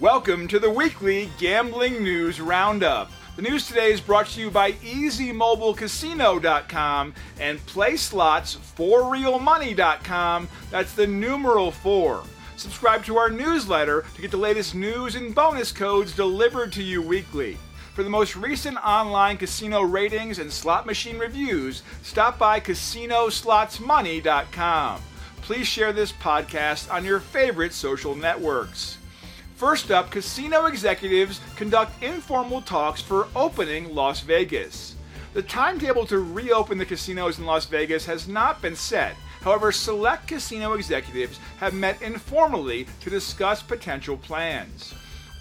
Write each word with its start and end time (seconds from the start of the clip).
Welcome 0.00 0.48
to 0.48 0.58
the 0.58 0.70
weekly 0.70 1.30
Gambling 1.38 2.02
News 2.02 2.40
Roundup. 2.40 3.12
The 3.36 3.42
news 3.42 3.68
today 3.68 3.92
is 3.92 4.00
brought 4.00 4.28
to 4.28 4.40
you 4.40 4.50
by 4.50 4.72
EasyMobileCasino.com 4.72 7.14
and 7.38 7.58
PlaySlots4RealMoney.com. 7.66 10.48
That's 10.70 10.94
the 10.94 11.06
numeral 11.06 11.70
4. 11.70 12.22
Subscribe 12.56 13.04
to 13.04 13.18
our 13.18 13.28
newsletter 13.28 14.06
to 14.14 14.22
get 14.22 14.30
the 14.30 14.38
latest 14.38 14.74
news 14.74 15.16
and 15.16 15.34
bonus 15.34 15.70
codes 15.70 16.16
delivered 16.16 16.72
to 16.72 16.82
you 16.82 17.02
weekly. 17.02 17.58
For 17.94 18.02
the 18.02 18.08
most 18.08 18.36
recent 18.36 18.78
online 18.78 19.36
casino 19.36 19.82
ratings 19.82 20.38
and 20.38 20.50
slot 20.50 20.86
machine 20.86 21.18
reviews, 21.18 21.82
stop 22.02 22.38
by 22.38 22.58
CasinoSlotsMoney.com. 22.58 25.02
Please 25.42 25.66
share 25.66 25.92
this 25.92 26.12
podcast 26.12 26.90
on 26.90 27.04
your 27.04 27.20
favorite 27.20 27.74
social 27.74 28.14
networks. 28.14 28.96
First 29.60 29.90
up, 29.90 30.10
casino 30.10 30.64
executives 30.64 31.38
conduct 31.54 32.02
informal 32.02 32.62
talks 32.62 33.02
for 33.02 33.28
opening 33.36 33.94
Las 33.94 34.22
Vegas. 34.22 34.94
The 35.34 35.42
timetable 35.42 36.06
to 36.06 36.20
reopen 36.20 36.78
the 36.78 36.86
casinos 36.86 37.38
in 37.38 37.44
Las 37.44 37.66
Vegas 37.66 38.06
has 38.06 38.26
not 38.26 38.62
been 38.62 38.74
set. 38.74 39.16
However, 39.42 39.70
select 39.70 40.26
casino 40.26 40.72
executives 40.72 41.38
have 41.58 41.74
met 41.74 42.00
informally 42.00 42.86
to 43.02 43.10
discuss 43.10 43.62
potential 43.62 44.16
plans. 44.16 44.94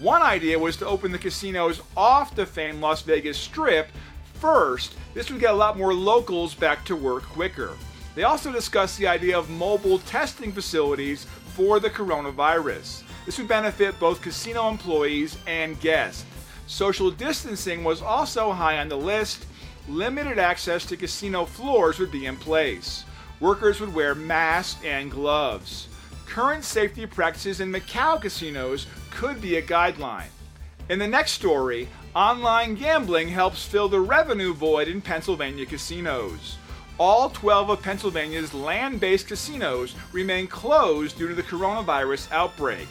One 0.00 0.22
idea 0.22 0.58
was 0.58 0.78
to 0.78 0.86
open 0.86 1.12
the 1.12 1.18
casinos 1.18 1.82
off 1.94 2.34
the 2.34 2.46
famed 2.46 2.80
Las 2.80 3.02
Vegas 3.02 3.36
Strip 3.36 3.88
first. 4.32 4.96
This 5.12 5.30
would 5.30 5.40
get 5.40 5.52
a 5.52 5.58
lot 5.58 5.76
more 5.76 5.92
locals 5.92 6.54
back 6.54 6.86
to 6.86 6.96
work 6.96 7.24
quicker. 7.24 7.76
They 8.14 8.22
also 8.22 8.50
discussed 8.50 8.96
the 8.96 9.08
idea 9.08 9.38
of 9.38 9.50
mobile 9.50 9.98
testing 9.98 10.52
facilities 10.52 11.26
for 11.48 11.80
the 11.80 11.90
coronavirus. 11.90 13.02
This 13.26 13.38
would 13.38 13.48
benefit 13.48 13.98
both 13.98 14.22
casino 14.22 14.68
employees 14.70 15.36
and 15.48 15.78
guests. 15.80 16.24
Social 16.68 17.10
distancing 17.10 17.82
was 17.82 18.00
also 18.00 18.52
high 18.52 18.78
on 18.78 18.88
the 18.88 18.96
list. 18.96 19.46
Limited 19.88 20.38
access 20.38 20.86
to 20.86 20.96
casino 20.96 21.44
floors 21.44 21.98
would 21.98 22.12
be 22.12 22.26
in 22.26 22.36
place. 22.36 23.04
Workers 23.40 23.80
would 23.80 23.92
wear 23.92 24.14
masks 24.14 24.80
and 24.84 25.10
gloves. 25.10 25.88
Current 26.26 26.64
safety 26.64 27.04
practices 27.04 27.60
in 27.60 27.72
Macau 27.72 28.20
casinos 28.20 28.86
could 29.10 29.40
be 29.40 29.56
a 29.56 29.62
guideline. 29.62 30.30
In 30.88 31.00
the 31.00 31.08
next 31.08 31.32
story, 31.32 31.88
online 32.14 32.76
gambling 32.76 33.28
helps 33.28 33.64
fill 33.64 33.88
the 33.88 34.00
revenue 34.00 34.54
void 34.54 34.86
in 34.86 35.00
Pennsylvania 35.00 35.66
casinos. 35.66 36.58
All 36.98 37.30
12 37.30 37.70
of 37.70 37.82
Pennsylvania's 37.82 38.54
land 38.54 39.00
based 39.00 39.26
casinos 39.26 39.96
remain 40.12 40.46
closed 40.46 41.18
due 41.18 41.28
to 41.28 41.34
the 41.34 41.42
coronavirus 41.42 42.30
outbreak. 42.30 42.86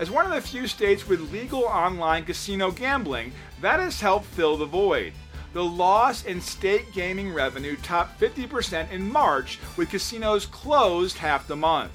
As 0.00 0.10
one 0.10 0.24
of 0.24 0.32
the 0.32 0.40
few 0.40 0.66
states 0.66 1.06
with 1.06 1.30
legal 1.30 1.64
online 1.64 2.24
casino 2.24 2.70
gambling, 2.70 3.32
that 3.60 3.80
has 3.80 4.00
helped 4.00 4.24
fill 4.24 4.56
the 4.56 4.64
void. 4.64 5.12
The 5.52 5.62
loss 5.62 6.24
in 6.24 6.40
state 6.40 6.90
gaming 6.94 7.34
revenue 7.34 7.76
topped 7.82 8.18
50% 8.18 8.90
in 8.90 9.12
March, 9.12 9.58
with 9.76 9.90
casinos 9.90 10.46
closed 10.46 11.18
half 11.18 11.46
the 11.46 11.54
month. 11.54 11.92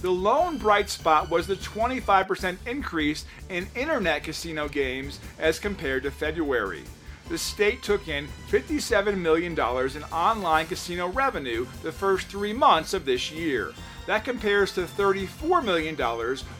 The 0.00 0.10
lone 0.10 0.56
bright 0.56 0.88
spot 0.88 1.28
was 1.28 1.46
the 1.46 1.56
25% 1.56 2.56
increase 2.66 3.26
in 3.50 3.68
internet 3.74 4.24
casino 4.24 4.66
games 4.66 5.20
as 5.38 5.58
compared 5.58 6.04
to 6.04 6.10
February. 6.10 6.84
The 7.28 7.36
state 7.36 7.82
took 7.82 8.08
in 8.08 8.28
$57 8.48 9.18
million 9.18 9.52
in 9.52 10.04
online 10.04 10.68
casino 10.68 11.08
revenue 11.08 11.66
the 11.82 11.92
first 11.92 12.28
three 12.28 12.54
months 12.54 12.94
of 12.94 13.04
this 13.04 13.30
year. 13.30 13.74
That 14.06 14.24
compares 14.24 14.72
to 14.74 14.82
$34 14.82 15.64
million 15.64 16.00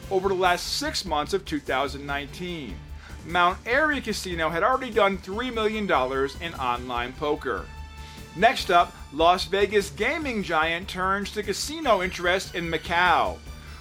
over 0.09 0.29
the 0.29 0.33
last 0.33 0.77
six 0.77 1.03
months 1.03 1.33
of 1.33 1.45
2019. 1.45 2.75
Mount 3.25 3.57
Airy 3.65 4.01
Casino 4.01 4.49
had 4.49 4.63
already 4.63 4.91
done 4.91 5.17
$3 5.17 5.53
million 5.53 5.83
in 6.41 6.59
online 6.59 7.13
poker. 7.13 7.65
Next 8.35 8.71
up, 8.71 8.95
Las 9.11 9.45
Vegas 9.45 9.89
gaming 9.89 10.41
giant 10.41 10.87
turns 10.87 11.31
to 11.31 11.43
casino 11.43 12.01
interest 12.01 12.55
in 12.55 12.69
Macau. 12.69 13.37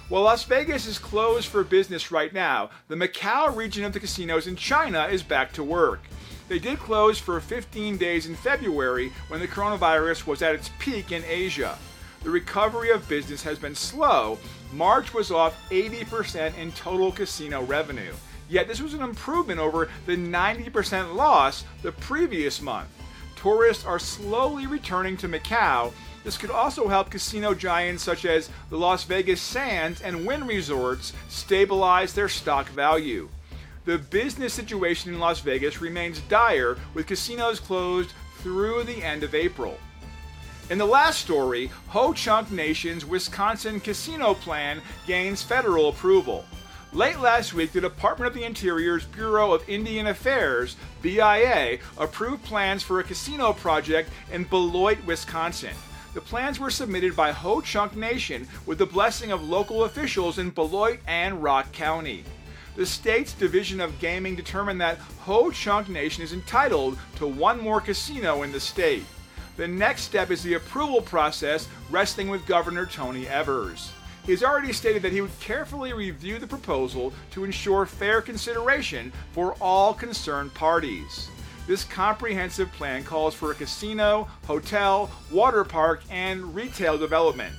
While 0.09 0.23
Las 0.23 0.45
Vegas 0.45 0.87
is 0.87 0.99
closed 0.99 1.49
for 1.49 1.65
business 1.65 2.11
right 2.11 2.33
now, 2.35 2.71
the 2.89 2.97
Macau 2.97 3.55
region 3.55 3.85
of 3.85 3.93
the 3.93 4.01
casinos 4.01 4.47
in 4.47 4.57
China 4.57 5.07
is 5.07 5.23
back 5.23 5.53
to 5.53 5.65
work. 5.65 6.01
They 6.49 6.59
did 6.59 6.79
close 6.81 7.19
for 7.19 7.41
15 7.41 7.97
days 7.97 8.27
in 8.27 8.35
February 8.35 9.13
when 9.29 9.41
the 9.41 9.49
coronavirus 9.49 10.27
was 10.27 10.43
at 10.43 10.55
its 10.55 10.71
peak 10.79 11.13
in 11.13 11.25
Asia 11.25 11.79
the 12.23 12.31
recovery 12.31 12.91
of 12.91 13.09
business 13.09 13.43
has 13.43 13.59
been 13.59 13.75
slow. 13.75 14.39
March 14.73 15.13
was 15.13 15.31
off 15.31 15.57
80% 15.71 16.57
in 16.57 16.73
total 16.73 17.13
casino 17.13 17.63
revenue. 17.65 18.13
Yet 18.49 18.69
this 18.69 18.81
was 18.81 18.95
an 18.95 19.03
improvement 19.03 19.59
over 19.59 19.89
the 20.07 20.17
90% 20.17 21.15
loss 21.15 21.65
the 21.83 21.93
previous 21.93 22.61
month. 22.61 22.89
Tourists 23.35 23.85
are 23.85 23.99
slowly 23.99 24.67
returning 24.67 25.17
to 25.17 25.29
Macau. 25.29 25.93
This 26.23 26.39
could 26.39 26.51
also 26.51 26.87
help 26.87 27.11
casino 27.11 27.55
giants 27.55 28.05
such 28.05 28.25
as 28.25 28.51
the 28.71 28.77
Las 28.77 29.03
Vegas 29.05 29.41
Sands 29.41 30.01
and 30.01 30.25
Wynn 30.25 30.47
Resorts 30.47 31.13
stabilize 31.29 32.15
their 32.15 32.29
stock 32.29 32.69
value. 32.69 33.29
The 33.85 33.99
business 33.99 34.55
situation 34.55 35.13
in 35.13 35.19
Las 35.19 35.41
Vegas 35.41 35.81
remains 35.81 36.21
dire, 36.29 36.77
with 36.95 37.09
casinos 37.09 37.59
closed 37.59 38.13
through 38.39 38.85
the 38.85 39.03
end 39.03 39.25
of 39.25 39.35
April. 39.35 39.77
In 40.71 40.79
the 40.79 40.87
last 40.87 41.21
story, 41.21 41.71
Ho 41.89 42.13
Chunk 42.13 42.51
Nation's 42.51 43.05
Wisconsin 43.05 43.81
casino 43.81 44.33
plan 44.33 44.81
gains 45.07 45.43
federal 45.43 45.89
approval. 45.89 46.45
Late 46.93 47.19
last 47.19 47.53
week, 47.53 47.73
the 47.73 47.81
Department 47.81 48.29
of 48.29 48.35
the 48.35 48.45
Interior's 48.45 49.05
Bureau 49.05 49.53
of 49.53 49.69
Indian 49.69 50.07
Affairs, 50.07 50.77
BIA, 51.03 51.79
approved 51.99 52.45
plans 52.45 52.83
for 52.83 53.01
a 53.01 53.05
casino 53.05 53.53
project 53.53 54.11
in 54.31 54.45
Beloit, 54.45 55.05
Wisconsin. 55.05 55.75
The 56.15 56.21
plans 56.21 56.61
were 56.61 56.71
submitted 56.71 57.17
by 57.17 57.33
Ho 57.33 57.61
Chunk 57.61 57.97
Nation 57.97 58.47
with 58.65 58.79
the 58.79 58.87
blessing 58.87 59.33
of 59.33 59.43
local 59.43 59.85
officials 59.85 60.39
in 60.39 60.51
Beloit 60.51 61.01
and 61.07 61.43
Rock 61.43 61.73
County. 61.73 62.25
The 62.77 62.87
state's 62.87 63.33
Division 63.33 63.81
of 63.81 63.99
Gaming 63.99 64.37
determined 64.37 64.81
that 64.81 64.99
Ho 65.21 65.51
Chunk 65.51 65.89
Nation 65.89 66.23
is 66.23 66.33
entitled 66.33 66.99
to 67.17 67.27
one 67.27 67.59
more 67.59 67.81
casino 67.81 68.43
in 68.43 68.53
the 68.53 68.61
state. 68.61 69.05
The 69.57 69.69
next 69.69 70.03
step 70.03 70.31
is 70.31 70.43
the 70.43 70.55
approval 70.55 71.03
process 71.03 71.69
resting 71.91 72.29
with 72.29 72.47
Governor 72.47 72.87
Tony 72.87 73.29
Evers. 73.29 73.93
He 74.25 74.33
has 74.33 74.43
already 74.43 74.73
stated 74.73 75.03
that 75.03 75.13
he 75.13 75.21
would 75.21 75.39
carefully 75.41 75.93
review 75.93 76.39
the 76.39 76.47
proposal 76.47 77.13
to 77.33 77.45
ensure 77.45 77.85
fair 77.85 78.23
consideration 78.23 79.13
for 79.33 79.55
all 79.61 79.93
concerned 79.93 80.55
parties. 80.55 81.29
This 81.67 81.85
comprehensive 81.85 82.73
plan 82.73 83.05
calls 83.05 83.35
for 83.35 83.51
a 83.51 83.55
casino, 83.55 84.29
hotel, 84.47 85.11
water 85.31 85.65
park, 85.65 86.03
and 86.11 86.55
retail 86.55 86.97
development. 86.97 87.55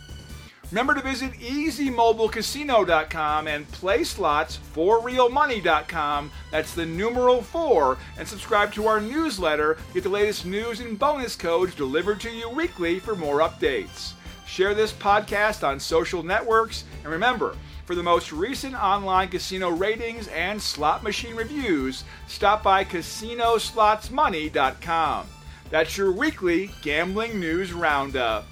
Remember 0.74 0.96
to 0.96 1.02
visit 1.02 1.34
EasyMobileCasino.com 1.34 3.48
and 3.48 3.72
PlaySlots4RealMoney.com. 3.74 6.32
That's 6.50 6.74
the 6.74 6.88
numeral 6.88 7.44
4. 7.44 7.96
And 8.18 8.28
subscribe 8.28 8.74
to 8.74 8.88
our 8.88 9.00
newsletter. 9.00 9.78
Get 9.94 10.02
the 10.02 10.10
latest 10.10 10.48
news 10.48 10.80
and 10.80 10.98
bonus 10.98 11.36
codes 11.36 11.76
delivered 11.76 12.20
to 12.22 12.32
you 12.32 12.50
weekly 12.50 13.00
for 13.00 13.16
more 13.16 13.42
updates. 13.42 14.14
Share 14.48 14.74
this 14.74 14.92
podcast 14.92 15.64
on 15.64 15.80
social 15.80 16.24
networks. 16.24 16.86
And 17.04 17.12
remember, 17.12 17.56
for 17.86 17.94
the 17.94 18.02
most 18.02 18.32
recent 18.32 18.74
online 18.74 19.28
casino 19.28 19.70
ratings 19.70 20.28
and 20.30 20.60
slot 20.60 21.04
machine 21.04 21.36
reviews, 21.36 22.04
stop 22.28 22.64
by 22.64 22.84
CasinoSlotsMoney.com. 22.84 25.28
That's 25.70 25.96
your 25.96 26.12
weekly 26.12 26.72
gambling 26.82 27.40
news 27.40 27.74
roundup. 27.74 28.48